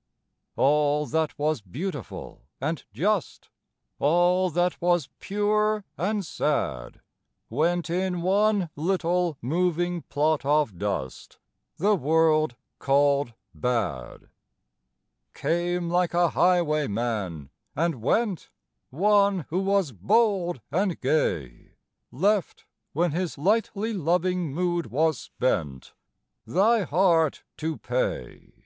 [0.56, 3.50] _)All that was beautiful and just,
[3.98, 7.02] All that was pure and sad
[7.50, 11.38] Went in one little, moving plot of dust
[11.76, 14.30] The world called bad.
[15.34, 18.48] Came like a highwayman, and went,
[18.88, 21.72] One who was bold and gay,
[22.10, 22.64] Left
[22.94, 25.92] when his lightly loving mood was spent
[26.46, 28.64] Thy heart to pay.